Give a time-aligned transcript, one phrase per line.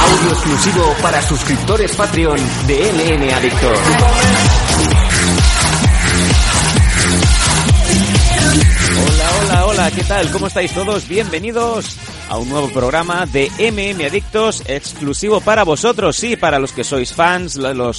[0.00, 3.78] Audio exclusivo para suscriptores Patreon de LN Adictos.
[9.04, 10.30] Hola, hola, hola, ¿qué tal?
[10.30, 11.08] ¿Cómo estáis todos?
[11.08, 11.96] Bienvenidos
[12.28, 17.12] a un nuevo programa de MM Adictos exclusivo para vosotros, sí, para los que sois
[17.12, 17.58] fans,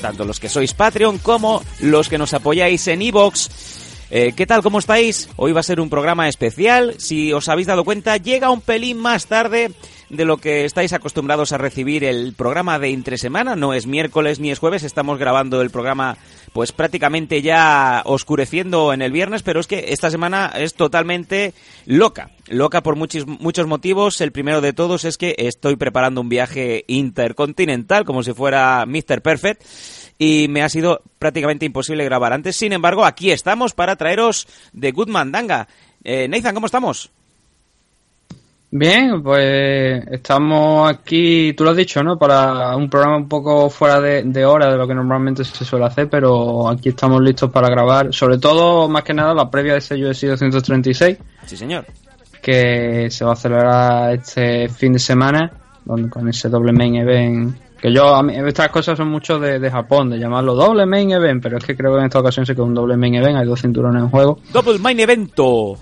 [0.00, 3.83] tanto los que sois Patreon como los que nos apoyáis en Evox.
[4.10, 4.62] Eh, ¿Qué tal?
[4.62, 5.28] ¿Cómo estáis?
[5.36, 6.94] Hoy va a ser un programa especial.
[6.98, 9.72] Si os habéis dado cuenta, llega un pelín más tarde
[10.16, 13.56] de lo que estáis acostumbrados a recibir el programa de entre semana.
[13.56, 16.16] No es miércoles ni es jueves, estamos grabando el programa
[16.52, 21.52] pues prácticamente ya oscureciendo en el viernes, pero es que esta semana es totalmente
[21.84, 22.30] loca.
[22.46, 24.20] Loca por muchos, muchos motivos.
[24.20, 29.22] El primero de todos es que estoy preparando un viaje intercontinental como si fuera Mr.
[29.22, 29.64] Perfect
[30.18, 32.56] y me ha sido prácticamente imposible grabar antes.
[32.56, 35.68] Sin embargo, aquí estamos para traeros de Good Mandanga.
[36.04, 37.10] Eh, Nathan, ¿cómo estamos?
[38.76, 42.18] Bien, pues estamos aquí, tú lo has dicho, ¿no?
[42.18, 45.84] Para un programa un poco fuera de, de, hora de lo que normalmente se suele
[45.84, 49.78] hacer, pero aquí estamos listos para grabar, sobre todo, más que nada, la previa de
[49.78, 51.18] ese UFC 236.
[51.46, 51.86] Sí, señor.
[52.42, 55.52] Que se va a celebrar este fin de semana,
[55.86, 57.56] con ese doble main event.
[57.80, 61.12] Que yo, a mí, estas cosas son mucho de, de, Japón, de llamarlo doble main
[61.12, 63.14] event, pero es que creo que en esta ocasión sí que es un doble main
[63.14, 64.40] event, hay dos cinturones en juego.
[64.52, 65.78] Double main evento.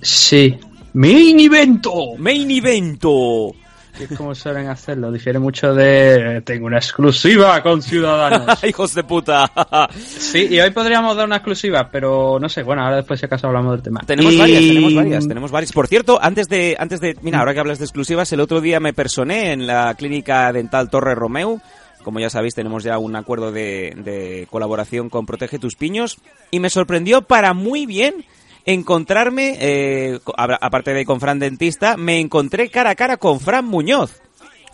[0.00, 0.56] Sí,
[0.94, 2.16] Main evento.
[2.18, 3.52] Main evento.
[3.96, 5.10] Que es como suelen hacerlo.
[5.10, 6.42] Difiere mucho de.
[6.42, 8.62] Tengo una exclusiva con Ciudadanos.
[8.64, 9.50] ¡Hijos de puta!
[9.94, 12.62] sí, y hoy podríamos dar una exclusiva, pero no sé.
[12.62, 14.00] Bueno, ahora después, si acaso, hablamos del tema.
[14.06, 14.38] Tenemos y...
[14.38, 15.72] varias, tenemos varias, tenemos varias.
[15.72, 16.76] Por cierto, antes de.
[16.78, 19.94] antes de Mira, ahora que hablas de exclusivas, el otro día me personé en la
[19.94, 21.60] clínica dental Torre Romeu.
[22.02, 26.18] Como ya sabéis, tenemos ya un acuerdo de, de colaboración con Protege tus Piños.
[26.50, 28.24] Y me sorprendió para muy bien
[28.64, 34.20] encontrarme, eh, aparte de con Fran Dentista, me encontré cara a cara con Fran Muñoz.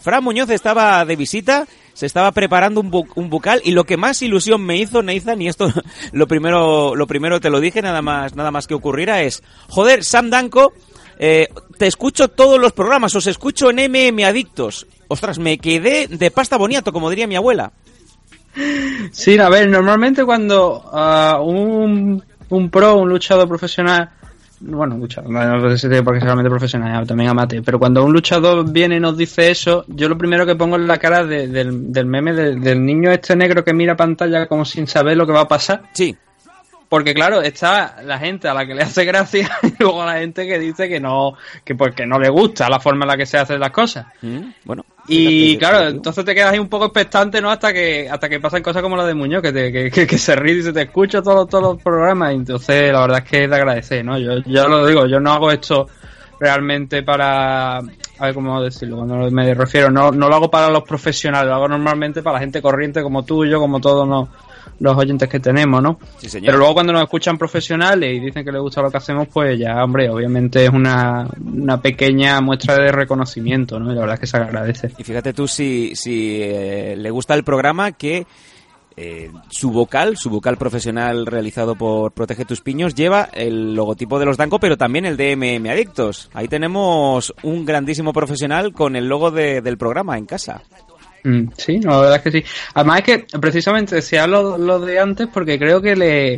[0.00, 3.96] Fran Muñoz estaba de visita, se estaba preparando un, bu un bucal y lo que
[3.96, 5.72] más ilusión me hizo, Nathan, y esto
[6.12, 10.04] lo primero, lo primero te lo dije nada más, nada más que ocurriera es, joder,
[10.04, 10.72] Sam Danko,
[11.18, 14.86] eh, te escucho todos los programas, os escucho en MM Adictos.
[15.08, 17.72] Ostras, me quedé de pasta boniato, como diría mi abuela.
[19.12, 24.10] Sí, a ver, normalmente cuando uh, un un pro, un luchador profesional,
[24.60, 28.96] bueno, luchador, no sé si porque solamente profesional, también amate, pero cuando un luchador viene
[28.96, 32.06] y nos dice eso, yo lo primero que pongo es la cara de, del, del,
[32.06, 35.42] meme de, del niño este negro que mira pantalla como sin saber lo que va
[35.42, 35.82] a pasar.
[35.92, 36.16] Sí.
[36.88, 40.46] Porque claro, está la gente a la que le hace gracia y luego la gente
[40.46, 43.38] que dice que no, que porque no le gusta la forma en la que se
[43.38, 44.06] hacen las cosas.
[44.22, 44.84] Mm, bueno.
[45.08, 47.50] Y claro, entonces te quedas ahí un poco expectante, ¿no?
[47.50, 50.18] Hasta que hasta que pasan cosas como la de Muñoz, que, te, que, que, que,
[50.18, 52.34] se ríe y se te escucha todos todos los programas.
[52.34, 54.18] Entonces la verdad es que es de agradecer, ¿no?
[54.18, 55.88] Yo, yo lo digo, yo no hago esto
[56.38, 57.78] realmente para...
[57.78, 61.54] A ver cómo decirlo, cuando me refiero, no, no lo hago para los profesionales, lo
[61.54, 64.28] hago normalmente para la gente corriente como tú y yo, como todos no,
[64.80, 65.98] los oyentes que tenemos, ¿no?
[66.18, 66.46] Sí, señor.
[66.46, 69.58] Pero luego cuando nos escuchan profesionales y dicen que les gusta lo que hacemos, pues
[69.58, 73.92] ya, hombre, obviamente es una, una pequeña muestra de reconocimiento, ¿no?
[73.92, 74.92] Y la verdad es que se agradece.
[74.98, 78.26] Y fíjate tú si, si eh, le gusta el programa que
[79.00, 84.26] eh, su vocal, su vocal profesional realizado por Protege tus Piños, lleva el logotipo de
[84.26, 86.28] los Danco, pero también el de MM Adictos.
[86.34, 90.62] Ahí tenemos un grandísimo profesional con el logo de, del programa en casa.
[91.30, 92.44] Mm, sí, no, la verdad es que sí.
[92.74, 96.34] Además es que precisamente decía lo, lo de antes porque creo que le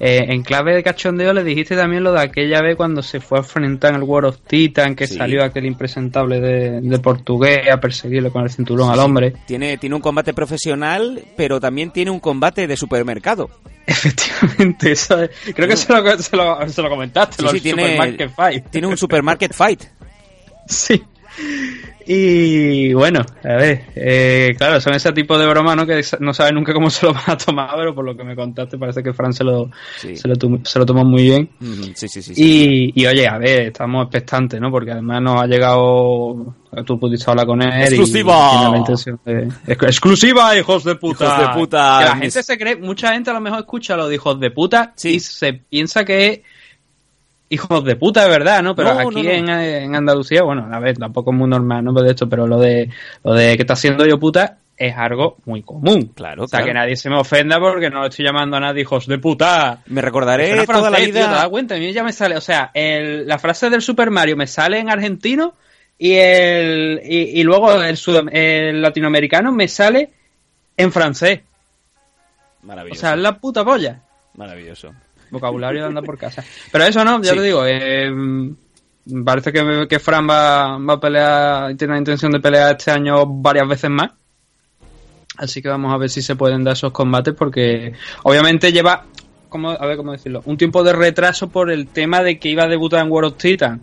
[0.00, 3.38] eh, en clave de cachondeo le dijiste también lo de aquella vez cuando se fue
[3.38, 5.16] a enfrentar en el World of Titan que Sí.
[5.16, 9.32] salió aquel impresentable de, de portugués a perseguirlo con el cinturón al hombre.
[9.46, 13.50] Tiene, tiene un combate profesional, pero también tiene un combate de supermercado.
[13.88, 17.82] Efectivamente, eso es- creo que se lo, se lo, se lo comentaste, Sí, lo tiene,
[17.82, 18.66] Supermarket Fight.
[18.70, 19.82] tiene un supermarket fight.
[20.68, 21.02] Sí.
[22.10, 25.86] Y bueno, a ver, eh, claro, son ese tipo de bromas, ¿no?
[25.86, 28.34] Que no sabes nunca cómo se lo van a tomar, pero por lo que me
[28.34, 30.16] contaste parece que Fran se lo, Sí.
[30.16, 30.34] se lo,
[30.64, 31.50] se lo tomó muy bien.
[31.94, 32.34] Sí, sí, sí.
[32.34, 32.92] sí.
[32.94, 34.70] Y, y oye, a ver, estamos expectantes, ¿no?
[34.70, 36.54] Porque además nos ha llegado,
[36.86, 37.68] tú pudiste hablar con él.
[37.78, 38.72] y ¡Exclusiva!
[39.26, 41.24] de- Ex- ¡Exclusiva, hijos de puta!
[41.26, 41.98] Hijos de puta.
[42.00, 44.50] Que la gente se cree, mucha gente a lo mejor escucha lo de hijos de
[44.50, 45.16] puta Sí.
[45.16, 46.40] y se piensa que es
[47.50, 48.74] hijos de puta de verdad, ¿no?
[48.74, 49.30] Pero No, aquí no, no.
[49.30, 51.92] En, en Andalucía, bueno, a ver, tampoco es muy normal, ¿no?
[51.92, 52.90] De esto, pero lo de,
[53.24, 56.12] lo de que está haciendo yo puta es algo muy común.
[56.14, 56.66] Claro, O sea, claro.
[56.66, 59.80] que nadie se me ofenda porque no estoy llamando a nadie hijos de puta.
[59.86, 61.48] Me recordaré toda la francés, tío, ¿te das vida.
[61.48, 61.74] cuenta?
[61.74, 64.78] A mí ya me sale, o sea, el- la frase del Super Mario me sale
[64.78, 65.54] en argentino
[65.98, 70.10] y el y, y luego el, sud- el latinoamericano me sale
[70.76, 71.40] en francés.
[72.62, 73.00] O Maravilloso.
[73.00, 74.00] sea, es la puta polla.
[74.34, 74.92] Maravilloso.
[75.30, 76.44] Vocabulario de andar por casa.
[76.72, 77.36] Pero eso no, ya Sí.
[77.38, 78.10] te digo, eh,
[79.24, 83.24] parece que, que Fran va, va a pelear, tiene la intención de pelear este año
[83.26, 84.10] varias veces más.
[85.36, 87.92] Así que vamos a ver si se pueden dar esos combates porque
[88.24, 89.04] obviamente lleva,
[89.48, 92.64] como, a ver cómo decirlo, un tiempo de retraso por el tema de que iba
[92.64, 93.80] a debutar en World of Titan.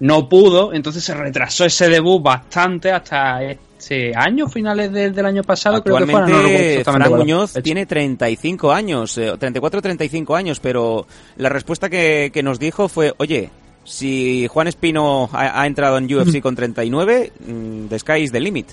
[0.00, 5.42] No pudo, entonces se retrasó ese debut bastante hasta este año, finales de- del año
[5.42, 5.82] pasado.
[5.82, 7.62] creo que fuera, no Fran Muñoz fecha.
[7.62, 11.06] tiene 35 años, eh, 34 o 35 años, pero
[11.38, 13.50] la respuesta que, que nos dijo fue, oye,
[13.84, 18.40] si Juan Espino ha, ha entrado en UFC con 39, mm, the sky is the
[18.40, 18.72] limit.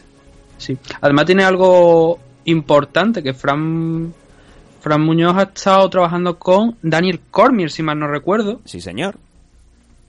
[0.58, 0.78] Sí.
[1.02, 4.14] Además tiene algo importante que Fran
[4.82, 9.16] Fran Muñoz ha estado trabajando con Daniel Cormier, si mal no recuerdo, Sí, señor.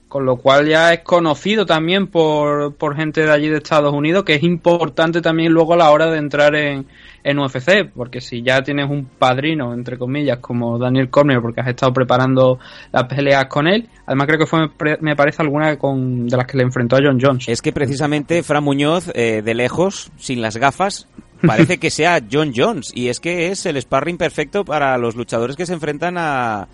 [0.07, 4.23] Con lo cual ya es conocido también por, por gente de allí de Estados Unidos,
[4.23, 6.85] que es importante también luego a la hora de entrar en,
[7.23, 11.67] en UFC, porque si ya tienes un padrino, entre comillas, como Daniel Cormier, porque has
[11.67, 12.59] estado preparando
[12.93, 16.37] las peleas con él, además creo que fue, me pare- me parece, alguna con, de
[16.37, 17.49] las que le enfrentó a John Jones.
[17.49, 21.07] Es que precisamente Fran Muñoz, eh, de lejos, sin las gafas,
[21.45, 22.91] parece que sea John Jones.
[22.95, 26.67] Y es que es el sparring perfecto para los luchadores que se enfrentan a,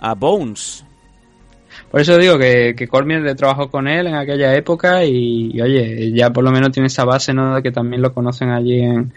[0.00, 0.84] a Bones.
[1.92, 5.60] Por eso digo que, que Cormier le trabajó con él en aquella época y, y,
[5.60, 7.54] oye, ya por lo menos tiene esa base, ¿no?
[7.54, 9.12] De que también lo conocen allí en,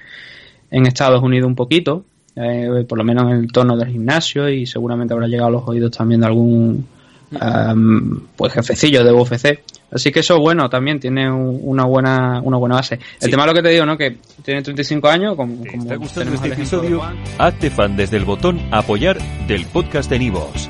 [0.69, 2.03] en Estados Unidos un poquito,
[2.35, 5.63] eh, por lo menos en el tono del gimnasio y seguramente habrá llegado a los
[5.67, 6.85] oídos también de algún
[7.39, 9.63] am, pues jefecillo de UFC.
[9.91, 12.95] Así que eso bueno, también tiene un- una buena una buena base.
[12.95, 13.29] El Sí.
[13.31, 13.97] tema es lo que te digo, ¿no?
[13.97, 17.01] Que tiene 35 años, como, ¿Te como está gustando este episodio?
[17.37, 19.17] Hazte fan desde el botón Apoyar
[19.47, 20.69] del podcast de Nivos.